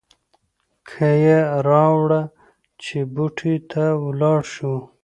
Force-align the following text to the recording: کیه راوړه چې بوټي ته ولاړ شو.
کیه 0.89 1.39
راوړه 1.67 2.21
چې 2.83 2.97
بوټي 3.13 3.55
ته 3.71 3.83
ولاړ 4.05 4.39
شو. 4.53 4.75